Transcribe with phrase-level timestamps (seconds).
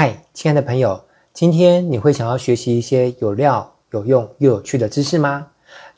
[0.00, 1.04] 嗨，亲爱的朋友，
[1.34, 5.48] 今天你会想要学习一些有料、有用又有趣的知识吗？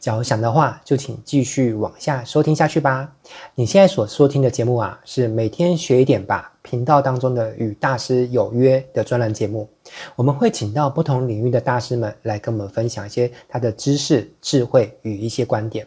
[0.01, 3.15] 假如想的话，就请继续往下收听下去吧。
[3.55, 9.69] 你现在所收听的节目啊，是每天学一点吧频道当中的与大师有约的专栏节目。
[10.17, 15.87] 我们会请到不同领域的大师们来跟我们分享一些他的知识、智慧与一些观点。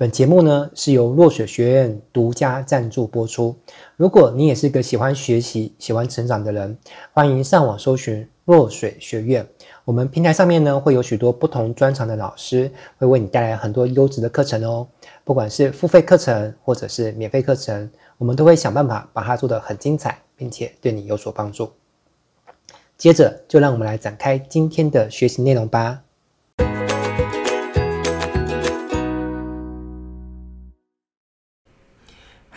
[0.00, 3.56] 本节目呢是由落水学院独家赞助播出。
[3.96, 6.78] 如果你也是个喜欢学习、喜欢成长的人，
[7.12, 9.44] 欢迎上网搜寻落水学院。
[9.84, 14.86] 我们平台上面呢会有许多不同专长的老师，会为你带来很多优质的课程哦。
[15.24, 21.72] 不管是付费课程或者是免费课程，我们都会想办法把它做得很精彩，并且对你有所帮助。
[22.96, 26.02] 接着就让我们来展开今天的学习内容吧。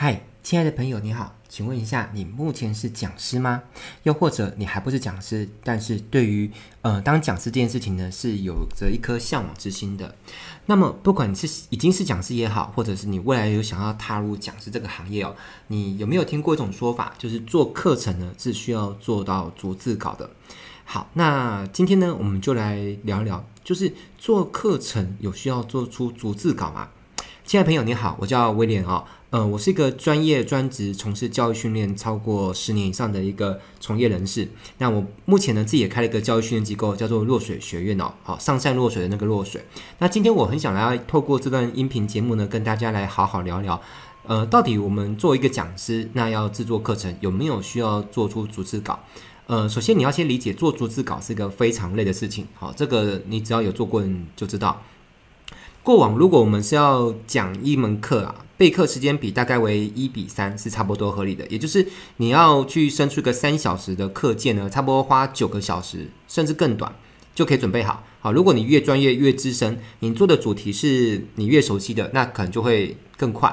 [0.03, 3.61] 嗨，亲爱的朋友，你好，请问一下，你目前是讲师吗？
[4.01, 6.49] 又或者你还不是讲师，但是对于
[6.81, 10.16] 呃当讲师这件事情呢，是有着一颗向往之心的。
[10.66, 15.35] 那么，不管你是已经是讲师也好，或者是你未来有想要踏入讲师这个行业哦，
[15.67, 20.27] 你有没有听过一种说法，就是做课程呢是需要做到逐字稿的？
[20.83, 26.89] 好，那今天呢，我们就来聊一聊，就是做课程有需要做出逐字稿吗？
[27.52, 29.03] 亲爱的朋友，你好，我叫威廉哦。
[29.30, 34.47] 呃，我是一个专业专职从事教育训练超过十年以上的一个从业人士。
[34.77, 38.13] 那我目前呢，自己也开了一个教育训练机构，叫做落水学院哦。
[38.23, 39.66] 好，上善若水的那个落水。
[39.99, 43.81] 那今天我很想来透过这段音频节目呢，跟大家来好好聊聊。
[44.25, 48.97] 呃，到底我们作为一个讲师，那要制作课程有没有需要做出逐字稿？
[49.47, 52.47] 呃，首先你要先理解，做逐字稿是一个非常累的事情。
[52.53, 54.81] 好，这个你只要有做过，你就知道。
[55.83, 61.87] 过往如果我们是要讲一门课啊，备课时间比大概为一比三是差不多合理的，也就是
[62.17, 66.93] 你要去生出个三小时的课件呢，差不多花九个小时甚至更短
[67.33, 68.03] 就可以准备好。
[68.19, 73.52] 好，如果你越专业越资深，你做的主题是你越熟悉的，那可能就会更快。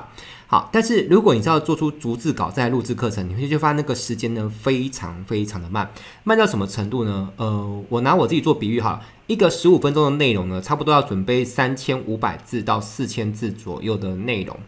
[0.50, 5.90] 好，但是如果你是要做出逐字稿再录制课程，你会就发现那个时间呢非常非常的慢，
[6.24, 7.28] 慢到什么程度呢？
[7.36, 14.58] 呃，我拿我自己做比喻哈，一个十五分钟的内容呢，差不多要准备三千五百字到四千字左右的内容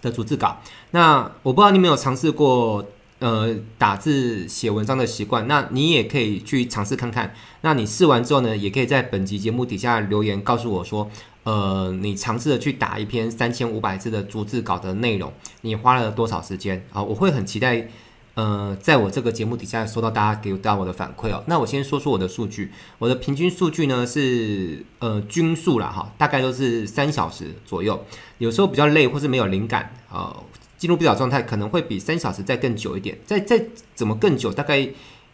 [0.00, 0.56] 的逐字稿。
[0.92, 2.82] 那我不知道你有没有尝试过
[3.24, 7.34] 呃打字写文章的习惯，那你也可以去尝试看看。
[7.62, 11.10] 那你试完之后呢，也可以在本集节目底下留言告诉我说。
[11.44, 15.30] 呃，你尝试着去打一篇三千五百字的逐字稿的内容，
[15.60, 17.02] 你花了多少时间啊？
[17.02, 17.86] 我会很期待，
[18.32, 21.44] 呃，在我这个节目底下收到大家给到我的反馈哦。
[21.46, 28.02] 那我先说说我的数据，我的平均数据呢是呃均数啦哈，大概都是三小时左右。
[28.38, 30.34] 有时候比较累或是没有灵感啊，
[30.84, 33.18] 进入不了状态，可能会比三小时再更久一点。
[33.24, 33.64] 再再
[33.94, 34.76] 怎么更久，大概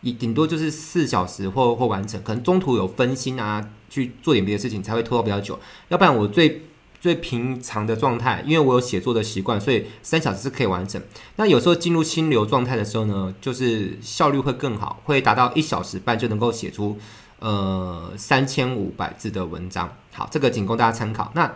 [0.02, 3.68] 也顶多就是四小时或或完成，可能中途有分心啊。
[3.90, 5.58] 去做点别的事情才会拖到比较久，
[5.88, 6.62] 要不然我最
[7.00, 11.02] 最平常的状态，因为我有写作的习惯，所以三小时是可以完成。
[11.34, 16.96] 那有时候进入心流状态的时候呢，就是效率会更好，会达到一小时半就能够写出
[17.40, 19.92] 呃三千五百字的文章。
[20.12, 21.32] 好，这个仅供大家参考。
[21.34, 21.52] 那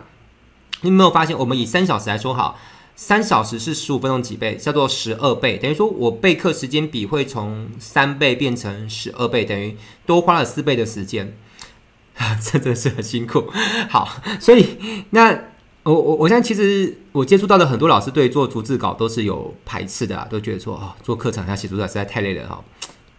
[0.81, 2.59] 你有没有发现，我们以三小时来说好，
[2.95, 9.75] 三小时是十五分钟几倍，叫做十二倍，等于说我备课时间比会从三倍变成十二倍，等于
[10.05, 11.35] 多花了四倍的时间。
[12.17, 13.51] 啊， 这真的是很辛苦，
[13.89, 14.07] 好，
[14.39, 14.77] 所以
[15.09, 15.37] 那
[15.83, 22.63] 我我我现在其实我接触到的很多老师对做逐字稿都是有排斥的啊，都觉得说哦，做课程要写逐字稿实在太累了哈，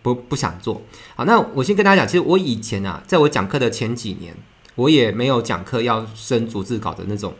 [0.00, 0.81] 不不想做。
[1.15, 4.34] 好，那我先跟大家讲，其实我以前啊，在我讲课的前几年，
[4.76, 7.34] 我也没有讲课要生逐字稿的那种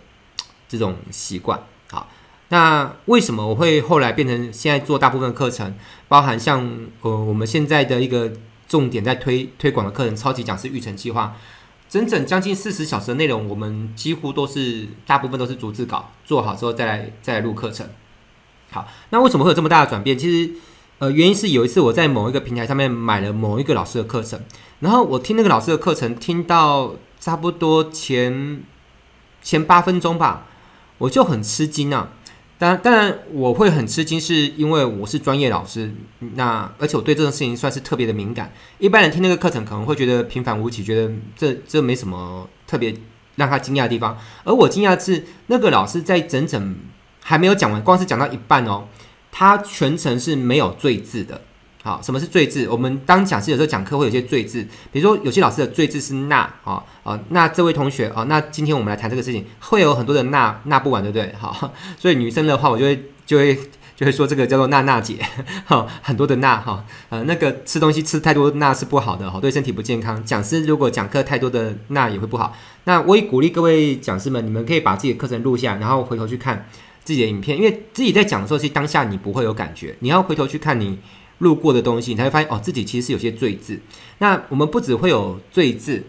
[0.69, 1.59] 这种习惯。
[2.49, 5.75] 那为什么我会后来变成现在做大部分课程，
[6.09, 8.33] 包含像呃我们现在的一个。
[8.69, 11.37] 重点在推推广的课程，超级讲师育成计划，
[11.89, 17.89] 整整将近四十小时的内容，我们几乎都是大部分都是逐字稿做好之后再来再来录课程。
[18.73, 20.19] 好，那为什么会有这么大的转变？
[20.19, 20.55] 其实，
[20.99, 24.41] 呃，原因是有一次我在某一个平台上面买了某一个老师的课程，
[24.81, 28.65] 然后我听那个老师的课程，听到差不多前
[29.43, 30.47] 前八分钟吧，
[30.99, 32.11] 我就很吃惊啊。
[32.59, 35.93] 当，当然我会很吃惊，是因为我是专业老师，
[36.35, 38.53] 那而且我对这种事情算是特别的敏感。
[38.79, 42.95] 一般人听那个课程可能会觉得平凡无奇，觉得这这没什么特别
[43.35, 44.17] 让他惊讶的地方。
[44.45, 46.77] 而我惊讶的是，那个老师在整整
[47.23, 48.85] 还没有讲完，光是讲到一半哦，
[49.31, 51.43] 他全程是没有醉字的。
[51.87, 52.69] 好，什么是赘字？
[52.69, 61.33] 我们当讲师有时候讲课会有些赘字，比如说有些老师的赘字是那，啊啊，那这位同学啊，那今天我们来谈这个事情，会有很多的那那不完，对不对？
[61.39, 63.57] 好，所以女生的话，我就会就会
[63.95, 65.25] 就会说这个叫做娜娜姐，
[65.65, 70.21] 哈，很多的钠哈，呃，那个吃东西吃太多钠是不好的哈，对身体不健康。
[70.25, 72.53] 讲师如果讲课太多的钠也会不好。
[72.83, 76.69] 那我也鼓励各位讲师们，你们可以把自己的课程录下，然后回头去看
[77.05, 80.99] 自己的影片，因为自己在讲的时候，其实当下你不会有感觉，你要回头去看你
[81.39, 83.81] 路过的东西，你才会发现哦，自己其实是有些赘字。
[84.19, 86.05] 那我们不只会有赘字。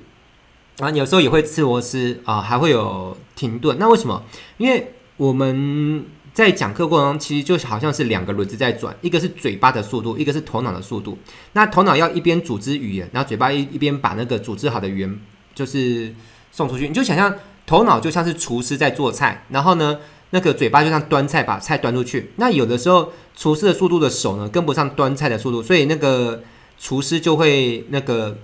[0.79, 3.75] 啊，有时候也会吃螺丝啊，还会有停顿。
[3.79, 4.23] 那为什么？
[4.57, 11.17] 因为我们在讲课过程中，其实就好像是两个轮子在转，一个是嘴巴的速度，一个是头脑的速度。
[11.53, 15.19] 那头脑要一边组织语言，然后嘴巴一一边把那个组织好的语言
[15.55, 16.13] 就是
[16.51, 16.87] 送出去。
[16.87, 17.33] 你就想象
[17.65, 19.97] 头脑就像是厨师在做菜，然后呢，
[20.29, 22.31] 那个嘴巴就像端菜把菜端出去。
[22.37, 26.43] 那有的时候厨师的速度的手呢跟不上端菜的速度，所以那个
[26.77, 28.37] 厨师就会那个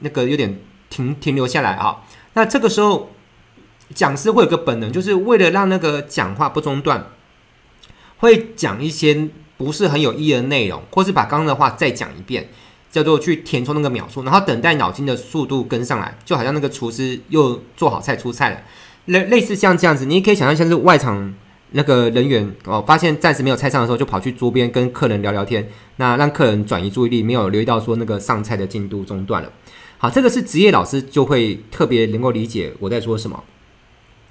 [0.00, 0.58] 那个有点。
[0.92, 2.02] 停停留下来啊！
[2.32, 3.10] 那这个时候，
[3.94, 7.06] 讲师会有个本能，就是为了让那个讲话不中断，
[8.16, 12.48] 会讲一些不是很有意义的内容，或是把刚刚的话再讲一遍，
[12.90, 18.60] 叫做去填充那个秒数，然后等待脑筋的速度跟上来，就好像那个厨师又做好菜出菜了，
[19.10, 21.34] 类类似像这样子，你也可以想象像是外场
[21.72, 29.52] 那个人员哦，发现暂时没有菜上的时候，就跑去桌边跟客人聊聊天，那让客人转移注意力，没有留意到说那个上菜的进度中断了。
[29.98, 33.44] 好，这个是职业老师就会特别能够理解我在说什么。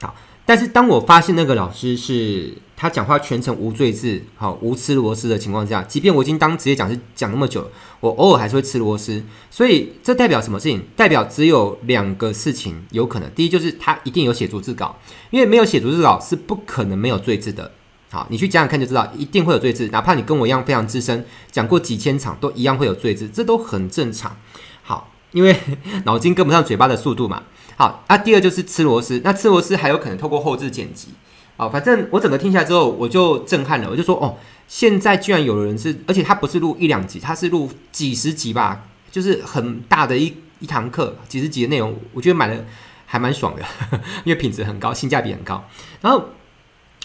[0.02, 0.16] 好，
[0.50, 7.70] 但是当我发现那个老师是他讲话全程无赘字，好无吃螺丝的情况下，即便我已经当职业讲师讲那么久，
[8.00, 9.24] 我偶尔还是会吃螺丝。
[9.52, 10.82] 所以这代表什么事情？
[10.96, 13.30] 代表只有两个事情有可能。
[13.36, 14.98] 第一就是他一定有写逐字稿，
[15.30, 17.72] 因为没有写逐字稿是不可能没有赘字的。
[18.10, 24.36] 好，你去讲讲看就知道，一定会有赘字，哪怕你跟我一样非常资深，讲过几千场都一样会有赘字，这都很正常。
[24.82, 25.12] 好。
[25.32, 25.56] 因为
[26.06, 27.44] 脑筋跟不上嘴巴的速度嘛。
[27.80, 29.22] 好，那、啊、第二就是吃螺丝。
[29.24, 31.08] 那吃螺丝还有可能透过后置剪辑。
[31.56, 33.90] 好，反正我整个听下来之后，我就震撼了。
[33.90, 34.36] 我就说，哦，
[34.68, 41.96] 现在居然有人是，而且他不是录一两集，他是录几十集吧，就是很大的一一堂课，几十集的内容。
[42.12, 42.66] 我觉得买的
[43.06, 43.64] 还蛮爽的，
[44.26, 45.64] 因为品质很高，性价比很高。
[46.02, 46.26] 然后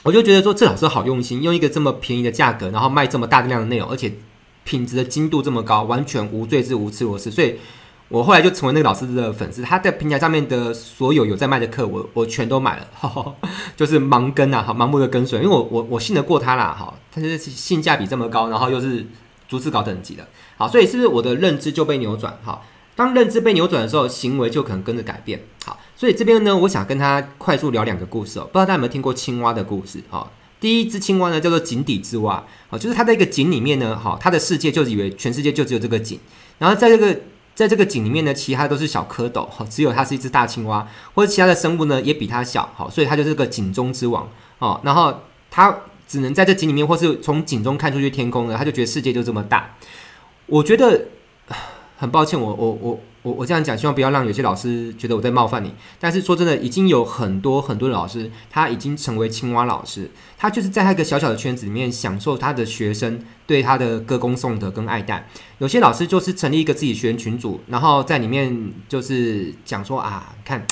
[0.02, 4.12] 我就觉得说，这老师好用心，用一个这么便宜的价格，然后卖这么大量的内容，而且
[4.64, 7.54] 品质的精度这么高，完全无罪之无吃螺丝，所以。
[8.14, 13.34] 我后来就成为那个老师的粉丝，他在平台上面的所有有在卖的课，我我全都买了，呵 呵
[13.76, 19.04] 就是盲跟啊，好盲目的跟随，因为我我我信得过他啦，哈，他是性价比这么高，然后又是
[19.48, 22.38] 逐字高等级的，好，所以是不是我的认知就被扭转？
[22.44, 22.64] 好，
[22.94, 25.40] 当认知被扭转的时候，行为就可能跟着改变。
[25.64, 30.00] 好，所以这边呢，我想跟他快速聊两个故事哦，不知道大家有没有听过青蛙的故事？
[30.08, 36.20] 好，第一只青蛙呢叫做井底之蛙，好，就是它在一个井里面呢，哈，它的世界就以为全世界就只有这个井，
[36.58, 37.18] 然后在这个。
[37.54, 44.28] 在这个井里面呢，其他都是小蝌蚪，哈，只有它是一只大青蛙，或者其他的生物呢也比它小，好，所以它就是个井中之王，
[44.58, 45.20] 哦，然后
[45.50, 49.74] 它只能在这井里面，或是从井中看出去天空呢，它就觉得世界就这么大。
[50.46, 51.08] 我觉得
[51.96, 53.00] 很抱歉，我我我。
[53.24, 55.72] 我我这样讲，希望不要让有些老师觉得我在冒犯你。
[55.98, 65.26] 但是说真的，已经有很多很多的老师，他已经成为青蛙老师，他就是在他一个小小的圈子里面，享受他的学生对他的歌功颂德跟爱戴。
[65.56, 70.64] 有些老师就是成立一个自己学员群组，然后在里面就是讲说啊，看。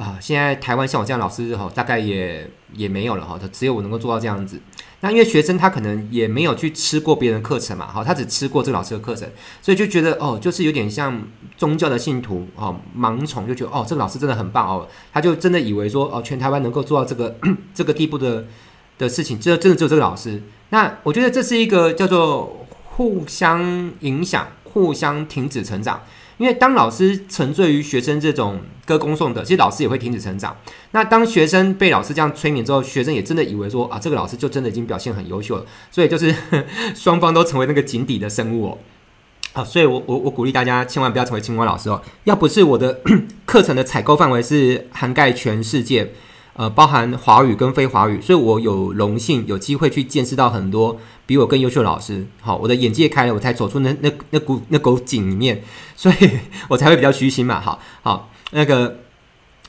[0.00, 4.58] 啊，现在台湾像我这样老师哈，大概也也没有了哈，只有我能够做到这样子。
[5.02, 9.28] 那因为学生他可能也没有去吃过别人的课程嘛，哈，他只吃过这个老师的课程，
[9.60, 11.22] 所以就觉得哦，就是有点像
[11.56, 17.36] 宗教的信徒哦，盲从就觉得哦，这个老师真的很棒哦，他就真的以为说哦，全台湾能够做到这个
[17.74, 18.46] 这个地步的
[18.98, 20.42] 的事情，这真的只有这个老师。
[20.70, 26.02] 那我觉得这是一个叫做互相影响、互相停止成长。
[26.40, 30.56] 因为当老师沉醉于学生这种歌功颂德，其实老师也会停止成长。
[30.92, 35.66] 那当学生被老师这样催眠之后，学生也真的以为说啊，这个老师就真的已经表现很优秀了。
[35.90, 36.34] 所以就是
[36.96, 38.78] 双方都成为那个井底的生物哦。
[39.52, 42.00] 啊，所以我我我鼓励大家千万不要成为青蛙老师哦。
[42.24, 43.00] 要不是我的
[43.44, 46.10] 课程的采购范围是涵盖全世界。
[46.60, 52.26] 呃，包含华语跟非华语，所以我有荣幸有机会去见识到很多比我更优秀的老师。
[52.42, 55.62] 好，我的眼界开了，我才走出那那那股那股井里面，
[55.96, 56.30] 所以
[56.68, 57.58] 我才会比较虚心嘛。
[57.62, 58.98] 好好，那个，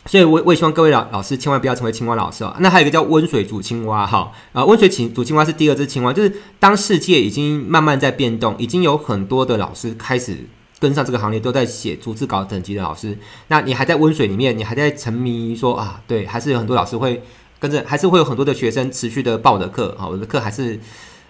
[0.05, 2.53] 所以我我也希望各位老老师千万不要成为青蛙老师哦。
[2.60, 10.39] 那还有一个叫温水煮青蛙哈，啊，温水煮青蛙是第二只青蛙，就是当世界已经慢慢在变动，已经有很多的老师开始。
[10.81, 13.15] 跟上这个行列都在写逐字稿等级的老师，
[13.50, 17.21] 那你还在温水里面，你还在沉迷说啊，对，还是有很多老师会
[17.59, 20.79] 跟着，还是会有很多的学生持续的报我的课，好，我的课还是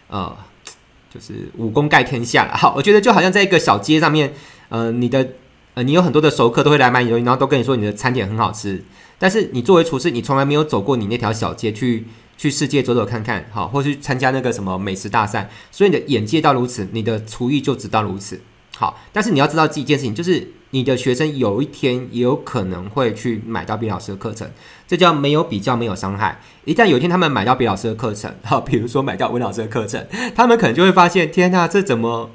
[0.08, 0.34] 呃，
[1.14, 2.56] 就是武功盖天下了。
[2.56, 4.34] 好，我觉得就好像在一个小街上面，
[4.70, 5.28] 呃，你的
[5.74, 8.82] 呃，你有很多的熟客都会来买你东西，然后都跟你说你的餐点很好吃，
[9.20, 12.08] 但是你作为厨师，你从来没有走过你那条小街去。
[12.38, 15.48] 去世界走走看看，好，或去参加那个什么美食大赛。
[15.70, 18.42] 所以你的眼界到如此，你的厨艺就只到如此。
[18.82, 24.50] 好，但是你要知道这一件事情，就是你的学生有一天也有可能会去买到别老师的课程，
[24.88, 26.40] 这叫没有比较，没有伤害。
[26.66, 32.32] 一旦有一天他们买到别老师的课程， 哈，比如说买到温老师的课程，他们可能就会发现，天哪，这怎么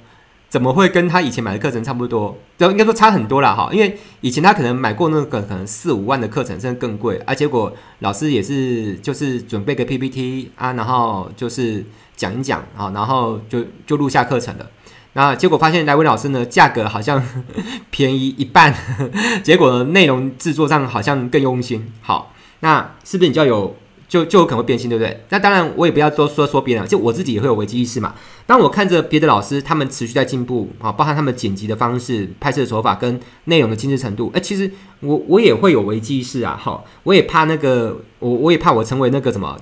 [0.48, 2.38] 怎么会跟他以前买的课程差不多？
[2.56, 11.84] 就应该说差很多了哈，因为以前他可能买过那个可能四五万的课程，甚至更贵，而、啊、结果老师也是就是准备个 PPT 啊，然后就是
[12.14, 14.70] 讲一讲啊，然后就就录下课程了。
[15.16, 17.22] 那结果发现来威老师呢，价格好像
[17.90, 18.74] 便宜一半，
[19.42, 21.90] 结果呢，内容制作上好像更用心。
[22.02, 23.74] 好，那是不是你就要有
[24.06, 25.24] 就就有可能会变心，对不对？
[25.30, 28.14] 那当然，我也不要多说说别人，就我自己也会有危机意识嘛。
[28.44, 34.70] 当我看着别的老师他们持续在进步啊，包含他们剪辑的方式、拍摄的手法跟内容的精致程度，哎，其实
[35.00, 36.60] 我我也会有危机意识啊。
[36.60, 39.58] 好，我也怕那个我我也怕我成为那个什么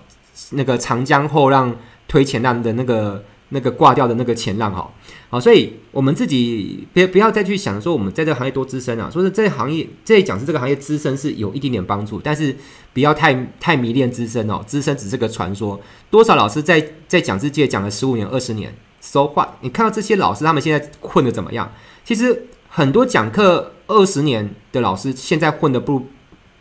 [0.50, 1.76] 那个长江后浪
[2.08, 3.23] 推前浪的那个。
[3.50, 4.90] 那个挂掉的那个前浪哈，
[5.28, 12.56] 好，所以我们自己别不要再去想说我们在这个行业多资深啊，说是这行业这讲是这个行业资深是有一点点帮助，但是
[12.92, 15.80] 不要太太迷恋资深哦，资深只是个传说。
[16.10, 19.50] 多少老师在在讲师界讲了十五年、二十年，so what？
[19.60, 21.72] 你看到这些老师他们现在混的怎么样？
[22.04, 26.06] 其实很多讲课二十年的老师现在混的不。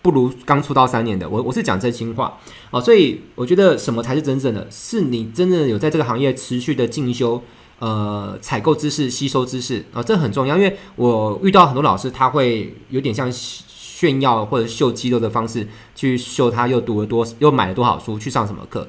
[0.03, 2.37] 不如刚出道三年的我，我是讲真心话
[2.71, 4.67] 哦，所以我觉得什么才是真正的？
[4.69, 7.41] 是你真正有在这个行业持续的进修，
[7.79, 10.57] 呃，采购知识、吸收知识啊、这很重要。
[10.57, 18.85] 因为我遇到很多老师，他会有点像炫耀或者秀肌肉的方式去秀他又读了多又买了多少书，去上什么课。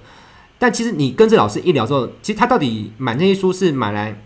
[0.58, 4.20] 但其实你跟这老师一聊之后，其实他到底买那些书是买来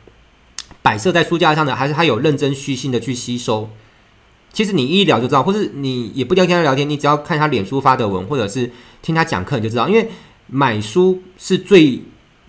[0.80, 3.68] 摆设在书架上的，还是他有认真虚心的去吸收？
[4.59, 8.69] 其实你一聊就知道，或是你也不一定要跟他聊天，你只要看他脸书发的文，或者是
[9.00, 9.88] 听他讲课，你就知道。
[9.88, 10.09] 因为
[10.49, 12.03] 买书是最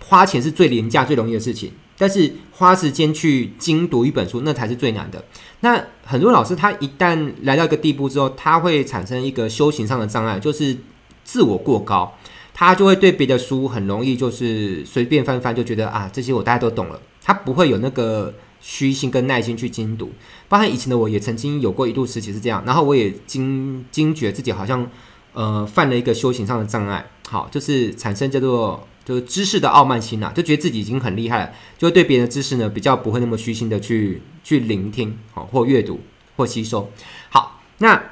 [0.04, 5.24] 花钱是最廉价、最容易的事情，但是花时间去精读一本书，那才是最难的。
[5.60, 10.76] 那很多老师他一旦来到一个地步之后，他会产生一个修行上的障碍，就是
[11.24, 12.18] 自我过高，
[12.56, 18.34] 他就会对别的书很容易就是随便翻翻，就觉得啊这些我大家都懂了，他不会有那个。
[18.62, 20.12] 虚心跟耐心去精读，
[20.48, 24.90] 包括以前的我也曾经有过一度时期是这样，然后我也惊惊觉自己好像
[25.34, 36.02] 呃犯了一个修行上的障碍，好，就是产生叫做就是知识的傲慢心呐、啊，就觉得自己已经很厉害了，就会对别人的知识呢比较不会那么虚心的去去聆听，好或阅读
[36.36, 36.92] 或吸收。
[37.30, 38.12] 好，那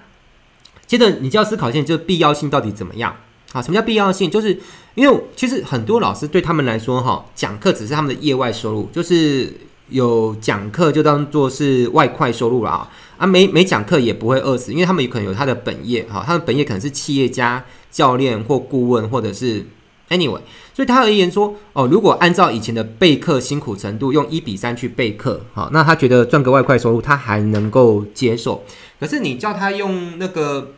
[0.86, 3.16] 接着你就要思考一下，就是必要性到底怎么样？
[3.52, 4.32] 好，什么叫必要性？
[4.32, 4.60] 就是
[4.96, 9.54] 因为其实很多老师对他们来说，哈，讲课只是他们的业外收入，就是。
[9.90, 19.66] 有讲课就当做是外快收入了啊啊，没没讲课也不会饿死，因为他们有可能有他的本业哈，他的本业可能是企业家、教练或顾问，或者是
[20.10, 20.40] anyway，
[20.74, 28.64] 所以他而言说哦，如果按照以前的备课辛苦程度，用一比三去备课，好，那他觉得赚个外快收入他还能够接受。
[29.00, 30.74] 可是你叫他用那个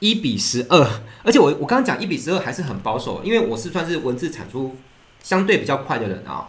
[0.00, 0.84] 一比十二，
[1.22, 4.74] 而且我我刚刚讲一比十二还是很保守，因为我是算是文字产出
[5.22, 6.48] 相对比较快的人啊。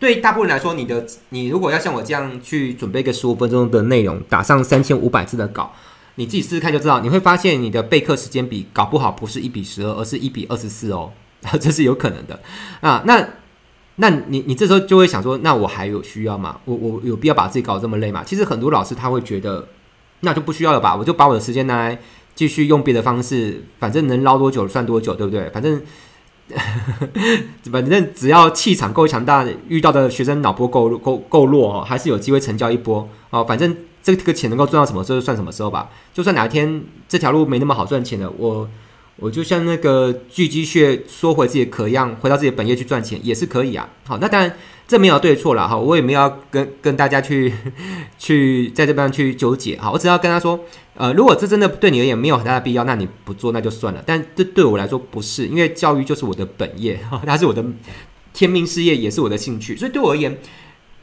[0.00, 5.72] 对大部分人来说，你的你如果要像我这样去准备个十五分钟的内容，打上三千五百字的稿，
[6.16, 11.12] 你自己试试看就知道，你会发现你的备课时间比搞不好不是一比十二，而是一比二十四哦，
[11.60, 12.38] 这是有可能的
[12.80, 13.02] 啊。
[13.06, 13.26] 那
[13.96, 16.60] 那你你这时候就会想说，那我还有需要吗？
[16.64, 18.22] 我我有必要把自己搞这么累吗？
[18.24, 19.66] 其实很多老师他会觉得，
[20.20, 21.98] 那就不需要了吧，我就把我的时间拿来
[22.34, 25.48] 继续用别的方式，反正能捞多久算多久，对不对？
[25.50, 25.80] 反正。
[27.72, 33.42] 反正只要气场够强大，遇到的学生脑波够够够弱哦，还是有机会成交一波哦。
[33.44, 35.90] 反正这个钱能够赚到什么时候算什么时候吧。
[36.12, 38.68] 就算哪一天这条路没那么好赚钱了，我
[39.16, 43.88] 我就像那个巨鸡穴缩回自己的壳一样，回到自己本业去赚钱也是可以啊。
[44.06, 44.56] 好，那当然。
[44.86, 47.52] 这没有对错了哈，我也没有要跟跟大家去
[48.18, 50.60] 去在这边去纠结哈，我只要跟他说，
[50.94, 54.02] 呃，如果这真的对你而言没有很大的必要，那你不做那就算了。
[54.04, 57.64] 但这对我来说不是，因为教育就是我的本业， 它是我的
[58.34, 60.36] 天命事业，也是我的兴趣，所以对我而言，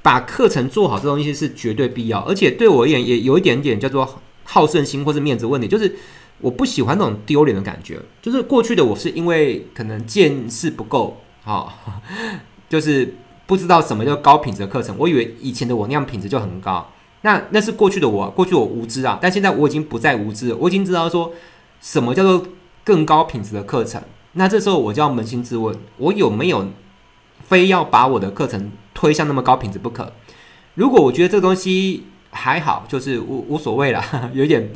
[0.04, 5.96] 把课程做好这东西是绝对必要，而且对我而言也有一点点叫做好胜心或是面子问题，就是
[6.40, 11.80] 我不喜欢那种丢脸的感觉，就是过去的我是因为可能见识不够，好，
[12.70, 13.16] 就是。
[13.52, 16.90] 不知道什么叫高品质的课程，我以为以前的我那样品质就很高。
[17.24, 19.20] 那那是过去的我，过去我无知啊。
[19.22, 21.34] 但现在我已经不再无知了，我已经知道说
[21.82, 22.48] 什么叫做
[22.86, 24.02] 更高品质的课程。
[24.32, 26.66] 那这时候我就要扪心自问，我有没有
[27.42, 30.14] 非要把我的课程推向那么高品质不可？
[30.76, 34.72] 如果我觉得这个东西还好，就是无无所谓了， 有点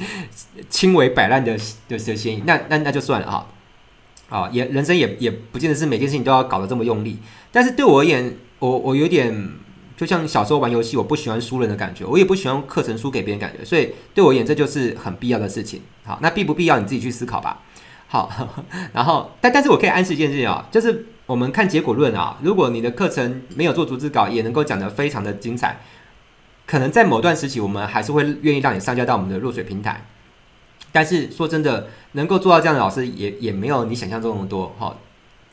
[0.70, 3.48] 轻微摆烂的的的嫌疑，那那那就算了哈。
[4.28, 7.20] 啊，也人生也也不见得是每件事情都要搞得这么用力。
[7.52, 9.50] 但是对我而言，我我有点
[9.96, 15.82] 就像小时候玩游戏，我不喜欢输人的感觉，我也不喜欢课程输给别人感觉，所以对我而言，这就是很必要的事情。
[16.04, 17.62] 好，那必不必要你自己去思考吧。
[18.08, 18.30] 好，
[18.94, 25.82] 然后但但是我可以暗示一件事情啊，就是我们看结果论啊，如果你的课程没有做逐字稿，也能够讲得非常的精彩，
[26.66, 30.06] 可能在某段时期，我们还是会愿意让你上架到我们的落水平台。
[30.92, 34.74] 但是说真的，能够做到这样的老师也也没有你想象中那么多。
[34.80, 34.96] 哈，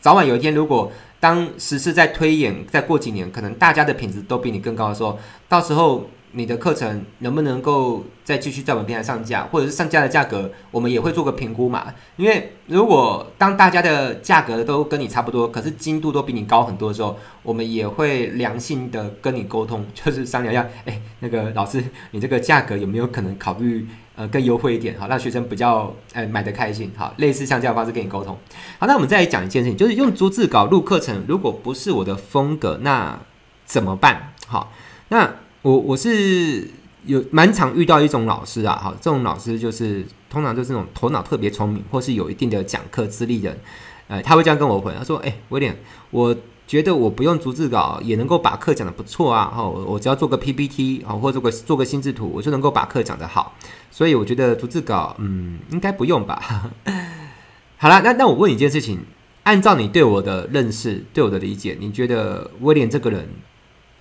[0.00, 0.92] 早晚有一天，如果
[1.22, 5.16] 当时事在推演，再过几年，可能大家的品质都比你更高的时候，
[5.48, 6.10] 到时候。
[6.32, 11.92] 你的课程能不能够再继续在我们平台上架，或者是上架的价格，我们也会做个评估嘛。
[12.16, 23.86] 因为如果当大家的价格都跟你差不多，可是精度都比你高很多的时候，我们也会良性的跟你沟通， 就是商量一下，哎，那个老师，你这个价格有没有可能考虑
[24.16, 28.34] 呃更优惠一点，好让学生比较呃买得开心，好，类似像这样的方式跟你沟通。
[28.78, 33.20] 好，那我们再来讲一件事情，就是用逐字稿录课程，如果不是我的风格，那
[33.66, 34.32] 怎么办？
[34.46, 34.72] 好，
[35.08, 35.34] 那。
[35.62, 36.68] 我我是
[37.06, 43.60] 有蛮常遇到一种老师啊，哈，这种老师就是通常就是那种头脑特别聪明，或是有一定的讲课资历的人，
[44.08, 45.76] 呃，他会这样跟我回，他说：“哎、威廉，
[46.10, 53.56] 我觉得我不用逐字稿也能够把课讲得不错啊，哈，我只要做个 PPT 啊，或做个做个心智图，我就能够把课讲得好，
[53.90, 56.72] 所以我觉得逐字稿，嗯，应该不用吧。
[57.78, 58.98] ”好了，那那我问你一件事情，
[59.44, 63.28] 按照你对我的认识、对我的理解，你觉得威廉这个人？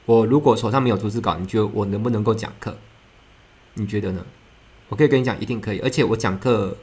[0.05, 2.75] 我如果手上没有逐字稿，你觉得我能不能够讲课？
[3.75, 4.25] 你觉得呢？
[4.89, 6.75] 我可以跟你讲，一定可以，而且我讲课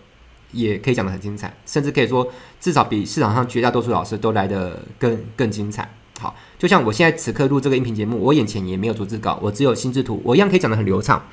[0.53, 2.27] 也可以讲得很精彩，甚至可以说
[2.59, 5.93] 至少比市场上绝大多数老师都来得更更精彩。
[6.19, 11.27] 好，就像我现在此刻录这个音频节目，我眼前也没有逐字稿，我只有心智图，我一样可以讲得很流畅。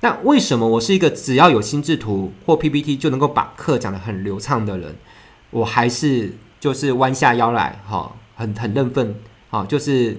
[0.00, 4.96] 那为什么我是一个只要有心智图或 PPT 就能够把课讲得很流畅的人，
[5.50, 9.14] 我还是就是弯下腰来，哈，很很认份，
[9.50, 10.16] 好，就是。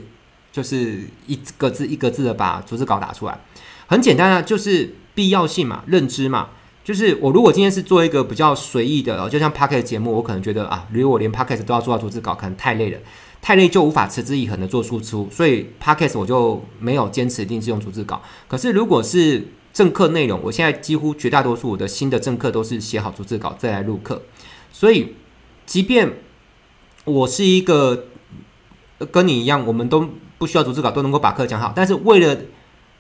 [0.54, 3.40] 就是一个字一个字的把逐字稿打出来，
[3.88, 6.50] 很简单啊，就是必要性嘛，认知嘛。
[6.84, 13.00] 就是我如果今天是做一个比较随意的，就像 Podcast 节目，我可能觉得啊，如果我连 Podcast 都要做到逐字稿，可能太累了，
[13.42, 18.22] 太累就无法持之以恒的做输出，所以 Podcast 我就没有坚持一定是用逐字稿。
[18.48, 24.22] 可是如果是正课内容，我现在几乎绝大多数我的新的正课都是写好逐字稿再来录课，
[24.72, 25.16] 所以
[25.66, 26.18] 即便
[27.06, 28.08] 我是一个
[29.10, 30.10] 跟你一样，我们都。
[30.43, 32.38] 不需要逐字稿都能够把课讲好，但是为了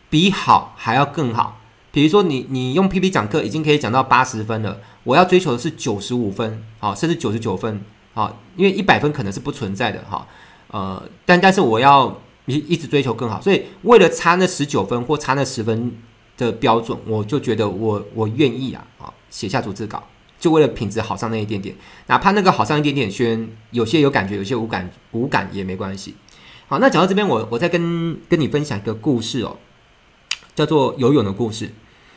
[0.09, 1.59] 比好还要更好，
[1.91, 10.25] 比如说你你用 PPT 讲课已经可以讲到八十分了，我要追求的是九十五分，好，甚至九十九分，好，因为一百分可能是不存在的，哈，
[10.69, 15.91] 呃，但但是我要一一直追求更好，所以为了差那十九分或差那十分
[16.37, 20.01] 的标准，我就觉得我我愿意啊，啊，写下逐字稿，
[20.39, 21.75] 就为了品质好上那一点点，
[22.07, 26.15] 哪怕那个好上一点点，虽然有些有感觉，有些无感无感也没关系。
[26.67, 29.57] 好，那讲到这边，我我再跟跟你分享一个故事哦，
[30.55, 31.69] 叫做游泳的故事。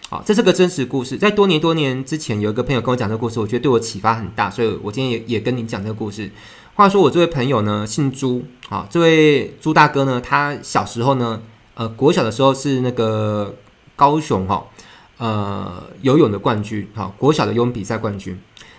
[0.09, 6.31] 好，这是个真实故事，在多年多年之前，有一个朋友跟我讲这个故事，我觉得对我启发很大，所以我今天也也跟你讲这个故事。
[6.75, 11.43] 话说我这位朋友呢，姓朱，好，这位朱大哥呢，他小时候呢，
[11.75, 13.57] 呃，国小的时候是那个
[13.97, 14.65] 高雄哈，
[15.19, 18.39] 呃，游泳的冠军，哈，国小的游泳比赛冠军。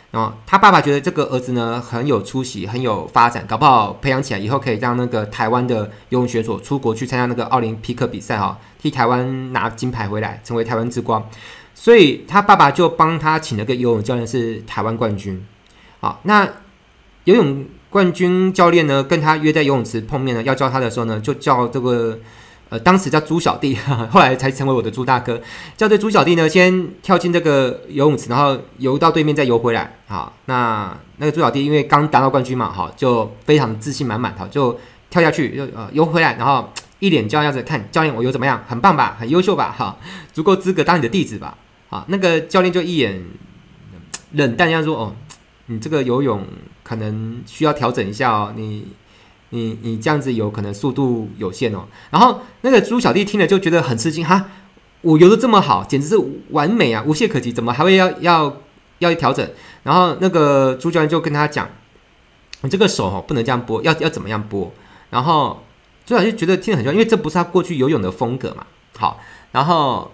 [0.10, 11.28] 然后，他爸爸觉得这个儿子呢很有出息，很有发展，搞不好培养起来以后可以让那个台湾的游泳选手出国去参加那个奥林匹克比赛哈，替台湾拿金牌回来，成为台湾之光。
[11.76, 15.46] 所以他爸爸就帮他请了个游泳教练，是台湾冠军。
[16.00, 16.48] 好，那
[17.26, 22.20] 游泳冠军教练呢跟他约在游泳池碰面呢，要教他的时候呢，就叫这个。
[22.69, 23.77] 呃，当时叫朱小弟，
[24.12, 25.41] 后来才成为我的朱大哥。
[25.77, 29.97] 叫这朱小弟呢，先跳进这个游泳池，然后游到对面再游回来。
[30.08, 34.77] 好，那那个朱小弟因为刚达到冠军嘛，好，就非常自信满满，好，就
[35.10, 38.62] 跳下去，就呃游回来，然后一脸骄傲样子看教练，我游怎么样？
[38.67, 39.15] 很棒吧？
[39.17, 39.73] 很优秀吧？
[39.77, 39.97] 哈，
[40.34, 41.58] 足够资格当你的弟子吧？
[41.88, 43.23] 好，那个教练就一眼
[44.34, 45.15] 冷淡样说：“哦，
[45.67, 46.45] 你这个游泳
[46.84, 48.88] 可能需要调整一下哦，你。”
[49.49, 54.49] 你你这样子游可能速度有限哦，然后那个猪小弟听了就觉得很吃惊哈，
[55.01, 56.17] 我游的这么好，简直是
[56.49, 58.57] 完美啊，无懈可击，怎么还会要要
[58.99, 59.49] 要调整？
[59.83, 61.69] 然后那个朱教练就跟他讲，
[62.62, 64.71] 你这个手哦不能这样拨，要要怎么样拨？
[65.10, 65.63] 然后
[66.05, 68.65] 朱小弟觉得听得很像，因为这不是他过去游泳的风格嘛。
[68.97, 69.19] 好，
[69.51, 70.12] 然后。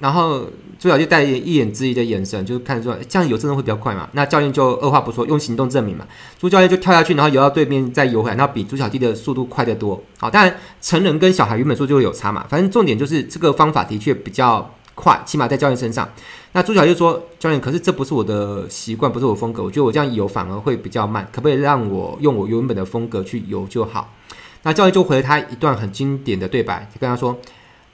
[0.00, 0.46] 然后
[0.78, 4.08] 朱小弟带一眼质疑的眼神，就是看说这样游真的会比较快嘛？
[4.12, 6.06] 那教练就二话不说，用行动证明嘛。
[6.38, 10.02] 朱教练就跳下去，然后游到对面再游回来，然后比朱小弟的速度快得多。
[10.18, 12.46] 好，当然成人跟小孩原本说就有差嘛。
[12.48, 16.08] 反正重点就是这个方法的确比较快，起码在教练身上。
[16.52, 19.62] 那朱小就说：“教练，可是这不是我的习惯，不是我风格。
[19.62, 24.14] 我觉得我这样游反而会比较慢，可不可以让我用我原本的风格去游就好？”
[24.62, 27.36] 那教练就回了他一段很经典的对白，就跟他说：“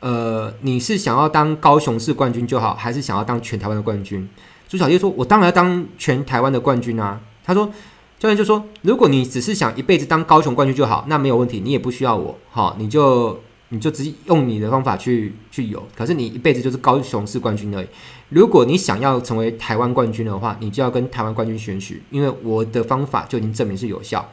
[0.00, 4.28] 呃，你是想要当高雄市冠军就好，还是想要当全台湾的冠军？”
[4.68, 7.70] 朱小就说：“我当然要当全台湾的冠军啊。”他说。
[8.16, 15.86] 教练就说：“如果你只是想一辈子当高雄冠军就好，那没有问题，你也不需要我，好，你就你就直接用你的方法去 去游。
[15.94, 17.86] 可是你一辈子就是高雄市冠军而已。
[18.30, 24.26] 如果你想要成为台湾冠军的话，你就要跟台湾冠军学习，因为我的方法就已经证明是有效。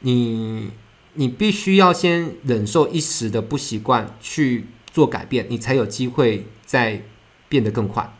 [0.00, 0.68] 你
[1.14, 7.02] 你必须要先忍受一时的不习惯，去做改变，你才有机会再
[7.48, 8.14] 变得更快。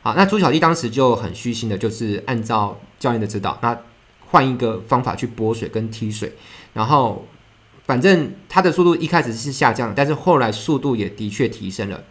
[0.00, 3.78] 好，那朱小弟当时就很虚心的，就是按照教练的指导，那。”
[4.32, 6.32] 换一个方法去拨水跟踢水，
[6.72, 7.26] 然后
[7.84, 12.02] 反正他的速度一开始是下降，但是后来速度也的确提升了。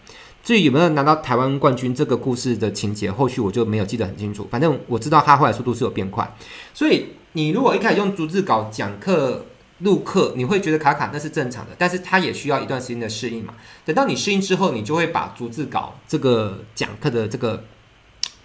[0.43, 4.47] 至于有没有拿到台湾冠军这个故事的情节，后续我就没有记得很清楚。
[4.51, 6.31] 反正我知道他后来速度是有变快。
[6.75, 9.47] 所以你如果一开始用逐字稿讲课
[9.81, 11.71] 录课，你会觉得卡卡，那是正常的。
[11.77, 13.53] 但是它也需要一段时间的适应嘛。
[13.85, 17.65] 等到你适应之后，你就会把逐字稿这个讲课的这个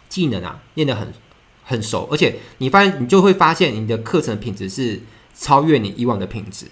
[0.08, 1.12] 技能啊练得很。
[1.68, 5.00] 很熟，而且你发现你就会发现你的课程品质是
[5.34, 6.66] 超越你以往的品质，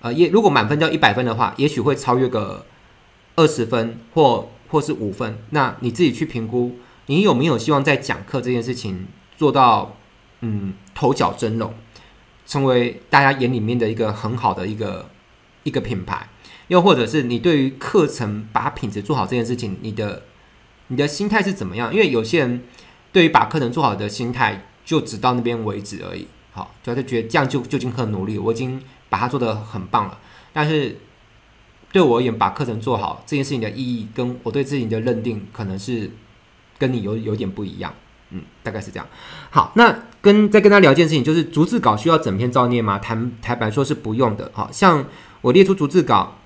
[0.00, 2.64] 呃，也如果满分叫一百分的话，也许会超越个
[3.36, 9.94] 二十分或或是五分，那你自己去评估，你有没有希望在讲课这件事情做到
[10.40, 11.72] 嗯头角峥嵘，
[12.50, 15.08] 成为大家眼里面的一个很好的一个
[15.62, 16.28] 一个品牌，
[16.66, 20.24] 又或者是你对于课程把品质做好这件事情，你的
[20.88, 21.94] 你的心态是怎么样？
[21.94, 22.62] 因为有些人。
[23.12, 26.28] 对于把课程做好的心态，就只到那边为止而已。
[26.52, 30.16] 好，就他觉得这样就就已经很努力，我已经把它做得很棒了。
[30.52, 30.96] 但是
[31.90, 36.08] 对我而言，把课程做好这件事情的意义，跟我对自己的认定，可能是
[36.78, 37.92] 跟你有有点不一样。
[38.28, 39.08] 嗯，大概是这样。
[39.50, 42.98] 好，那跟再跟他聊一件事情，就是逐字稿需要整篇照念吗？
[42.98, 44.50] 坦坦白说是不用的。
[44.52, 45.04] 好，像
[45.40, 46.36] 我列出逐字稿，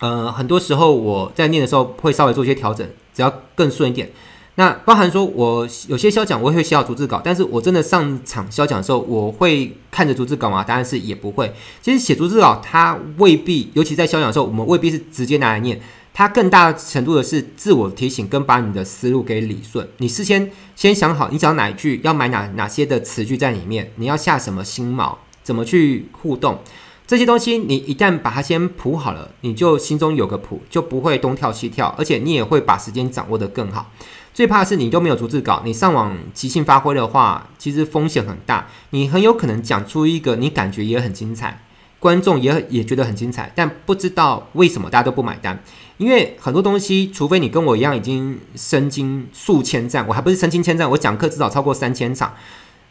[0.00, 4.10] 呃，很多时候我在念的时候会稍微做一些调整，只要更顺一点。
[4.58, 10.64] 那包含说，我有些销讲我也会写好逐字稿，但是我真的上场销讲的时候，我会看着逐字稿吗？
[10.64, 11.52] 答案是也不会。
[11.82, 15.78] 其实写逐字稿，它未必，尤其在销讲的时候，我们未必是直接拿来念，
[16.16, 19.86] 它更大程度的是自我提醒跟把你的思路给理顺。
[19.98, 26.60] 你事先先想好，你讲哪一句要买哪哪些的词句在里面，你要下什么心锚，怎么去互动，
[27.06, 33.92] 这些东西你一旦把它先谱好了，你就心中有个谱，就不会东跳西跳，而且你也会把时间掌握得更好。
[34.32, 38.68] 最怕的是你都没有逐字稿，你上网即兴发挥的话，其实风险很大。
[38.88, 41.62] 你很有可能讲出一个你感觉也很精彩，
[41.98, 45.62] 观众也也觉得很精彩，但不知道为什么大家都不买单。
[45.98, 52.34] 因为很多东西，除非你跟我一样已经身经数千战，我还不是身经千战，我讲课至少超过三千场。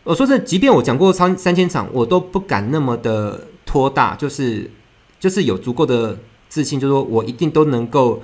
[0.04, 4.70] 我说这，即便我讲过超三千场，我都不敢那么的拖大，就是
[5.20, 6.18] 就是有足够的
[6.50, 8.22] 自信，就是说我一定都能够。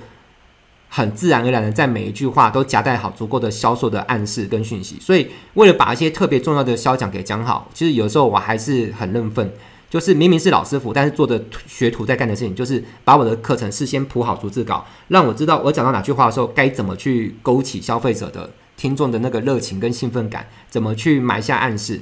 [0.94, 9.50] 很自然而然的，在每一句话都夹带好足够的销售的暗示跟讯息，所以为了把一些特别重要的销讲给讲好，其实有时候我还是很认份，
[9.92, 22.00] 就是明明是老师傅，但是做的学徒在干的事情，就是把我的课程事先铺好逐字稿，让我知道我讲到哪句话的时候，该怎么去勾起消费者的听众的那个热情跟兴奋感，怎么去埋下暗示，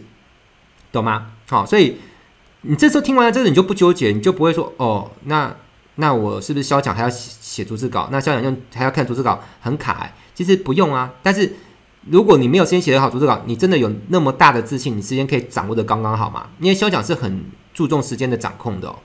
[0.92, 1.32] 懂吗？
[1.48, 1.96] 好，所以
[2.60, 5.56] 你这时候听完了这个，你就不纠结，你就不会说哦，那。
[5.96, 8.08] 那我是不是销讲还要写写逐字稿？
[8.10, 10.14] 那销讲用还要看逐字稿很卡欸。
[10.34, 11.12] 其实不用啊。
[11.22, 11.56] 但是
[12.08, 16.48] 如果你没有先写好逐字稿，你真的有那么大的自信，你时间可以掌握的刚刚好吗？
[16.58, 17.44] 因为销讲是很
[17.80, 18.96] 注重时间的掌控的哦。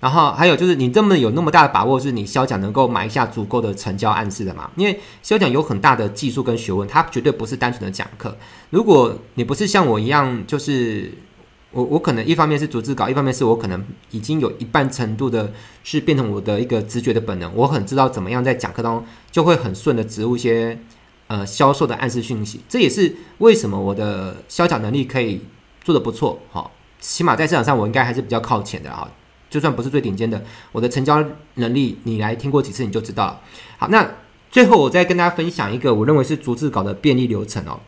[0.00, 4.70] 然后还有就是你这么有那么大的把握，是你销讲能够埋下足够的成交暗示的嘛？
[4.76, 8.36] 因为销讲有很大的技术跟学问，它绝对不是单纯的讲课。
[8.68, 11.10] 如果你不是像我一样，就是。
[11.70, 15.52] 我我可能一方面是逐字稿，一方面是我可能已经有一半程度的
[15.84, 20.78] 是变成我的一个直觉的本能，我很知道怎么样在讲课当中就会很顺的植入一些
[21.26, 25.42] 呃销售的暗示讯息，这也是为什么我的销讲能力可以
[25.84, 29.08] 做得不错，好，起码在市场上我应该还是比较靠前的哈，
[29.50, 33.40] 就算不是最顶尖的，我的成交能力你来听过几次你就知道了。
[33.78, 34.08] 好，那
[34.50, 37.80] 最后我再跟大家分享一个我认为是逐字稿的便利流程哦，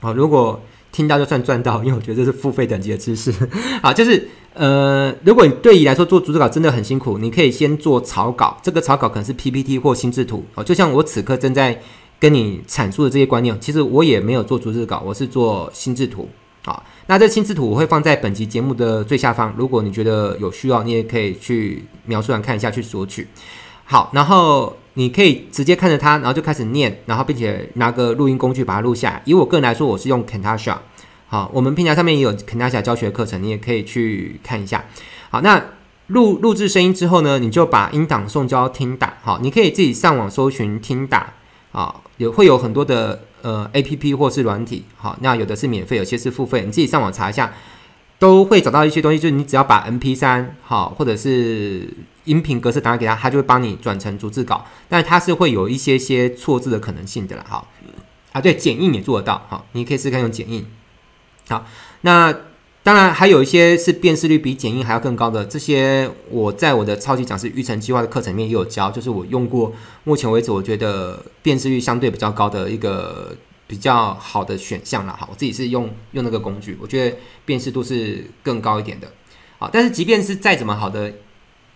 [0.00, 0.60] 好，如果。
[0.92, 3.32] 听到就算赚到，因为我觉得这是付费等级的知识。
[3.82, 8.58] 好，就是呃，如果你对你来说做逐字稿真的很辛苦，你可以先做草稿。
[8.62, 10.62] 这个草稿可能是 PPT 或心智图哦。
[10.62, 11.80] 就像我此刻正在
[12.20, 16.28] 跟你阐述的这些观念，其实我也没有做逐字稿，我是做心智图。
[16.62, 23.26] 好，那这心智图我会放在本集节目的最下方，如果你觉得有需要，你也可以去描述栏看一下去索取。
[23.84, 29.22] 好，然后你可以直接看着它，然后就开始念，然后并且拿个录音工具把它录下来。
[29.24, 30.76] 以我个人来说，我是用 Camtasia。
[31.26, 34.84] 好，我们平台上面也有 Camtasia 教学课程，你也可以去看一下。
[35.30, 35.62] 好，那
[36.06, 39.14] 录录制声音之后呢，你就把音档送交听打。
[39.22, 41.34] 好，你可以自己上网搜寻听打。
[41.72, 44.84] 啊，有会有很多的呃 APP 或是软体。
[44.96, 47.52] 好，那有的是免费，有些是付费，你自己上网查一下，
[48.18, 49.18] 都会找到一些东西。
[49.18, 51.92] 就是你只要把 M P 三好，或者是
[52.24, 54.64] 音频格式打给他，他就会帮你转成逐字稿。
[54.88, 57.44] 但它是会有一些些错字的可能性的啦。
[57.48, 57.68] 好，
[58.32, 59.44] 啊，对，剪映也做得到。
[59.48, 60.66] 好，你可以试看用剪映。
[61.48, 61.66] 好，
[62.02, 62.34] 那
[62.84, 73.36] 当然还有一些是辨识率比剪映还要更高的，这些我在我的超级讲师育成计划的课程里面也有教，就是我用过目前为止我觉得辨识率相对比较高的一个
[73.68, 75.12] 比较好的选项了。
[75.12, 79.06] 哈，我自己是用用那个工具，我觉得辨识度是更高一点的。
[79.60, 81.12] 好，但是即便是再怎么好的，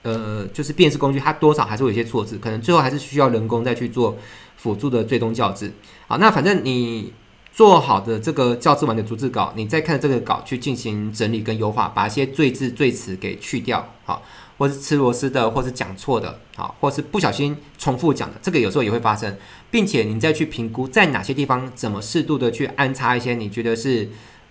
[0.03, 4.17] 呃，就是辨识工具，它多少还是会有一些错字，可能最后还是需要人工再去做
[4.57, 5.73] 辅助的最终校字。
[6.09, 7.13] 好，那反正你。
[7.57, 14.23] 做好的这个校字完的逐字稿，你再看这个稿去进行整理跟优化，把一些赘字赘词给去掉，好，
[14.59, 19.35] 或是吃螺丝的，或是讲错的，好，或是不小心重复讲的，这个有时候也会发生，
[19.71, 24.11] 并且你再去评估在哪些地方怎么适度的去安插一些你觉得是，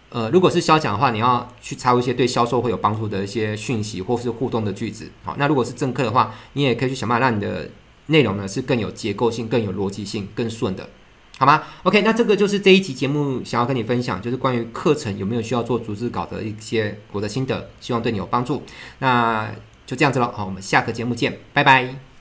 [0.10, 7.70] 呃，如果是销讲的话，你要去插入一些对销售会有帮助的一些讯息或是互动的句子，好，那如果是正课的话，你也可以去想办法让你的
[8.08, 10.90] 内容呢是更有结构性、更有逻辑性、更顺的。
[11.38, 18.64] 好吗？OK，那这个就是这一期节目想要跟你分享，就是关于课程有没有需要做逐字稿的一些我的心得，希望对你有帮助。
[19.00, 19.50] 那
[19.86, 22.15] 就这样子了，好，我们下个节目见，拜拜。